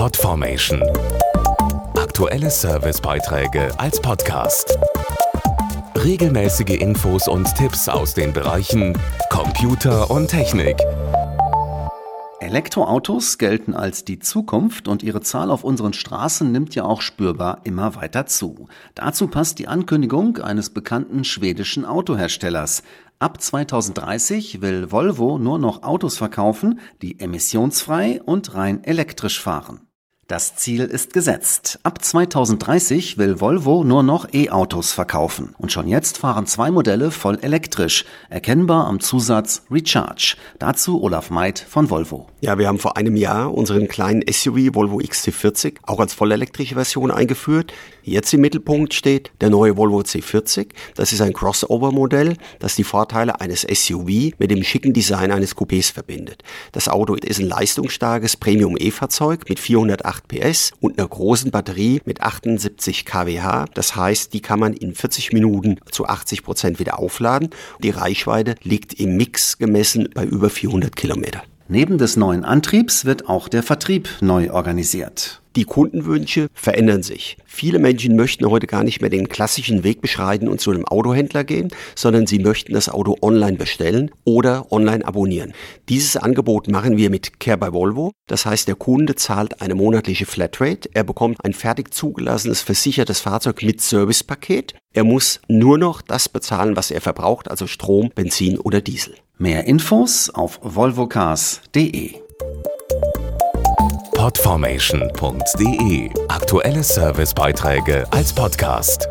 [0.00, 0.82] Podformation.
[1.94, 4.78] Aktuelle Servicebeiträge als Podcast.
[5.94, 10.78] Regelmäßige Infos und Tipps aus den Bereichen Computer und Technik.
[12.40, 17.60] Elektroautos gelten als die Zukunft und ihre Zahl auf unseren Straßen nimmt ja auch spürbar
[17.64, 18.68] immer weiter zu.
[18.94, 22.84] Dazu passt die Ankündigung eines bekannten schwedischen Autoherstellers.
[23.18, 29.89] Ab 2030 will Volvo nur noch Autos verkaufen, die emissionsfrei und rein elektrisch fahren.
[30.30, 31.80] Das Ziel ist gesetzt.
[31.82, 35.56] Ab 2030 will Volvo nur noch E-Autos verkaufen.
[35.58, 40.36] Und schon jetzt fahren zwei Modelle voll elektrisch, erkennbar am Zusatz Recharge.
[40.60, 42.28] Dazu Olaf Meid von Volvo.
[42.42, 47.10] Ja, wir haben vor einem Jahr unseren kleinen SUV Volvo XC40 auch als vollelektrische Version
[47.10, 47.72] eingeführt.
[48.04, 50.68] Jetzt im Mittelpunkt steht der neue Volvo C40.
[50.94, 55.92] Das ist ein Crossover-Modell, das die Vorteile eines SUV mit dem schicken Design eines Coupés
[55.92, 56.44] verbindet.
[56.70, 62.20] Das Auto ist ein leistungsstarkes Premium-E-Fahrzeug mit 408 8 PS und einer großen Batterie mit
[62.20, 63.66] 78 kWh.
[63.74, 67.50] Das heißt, die kann man in 40 Minuten zu 80 Prozent wieder aufladen.
[67.82, 71.42] Die Reichweite liegt im Mix gemessen bei über 400 Kilometer.
[71.72, 75.40] Neben des neuen Antriebs wird auch der Vertrieb neu organisiert.
[75.54, 77.36] Die Kundenwünsche verändern sich.
[77.46, 81.44] Viele Menschen möchten heute gar nicht mehr den klassischen Weg beschreiten und zu einem Autohändler
[81.44, 85.52] gehen, sondern sie möchten das Auto online bestellen oder online abonnieren.
[85.88, 88.10] Dieses Angebot machen wir mit Care by Volvo.
[88.26, 90.90] Das heißt, der Kunde zahlt eine monatliche Flatrate.
[90.92, 94.74] Er bekommt ein fertig zugelassenes, versichertes Fahrzeug mit Servicepaket.
[94.92, 99.14] Er muss nur noch das bezahlen, was er verbraucht, also Strom, Benzin oder Diesel.
[99.40, 102.14] Mehr Infos auf volvocars.de
[104.12, 109.08] podformation.de Aktuelle Servicebeiträge als Podcast.